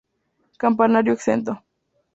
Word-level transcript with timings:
Campanario 0.61 1.13
exento. 1.13 1.51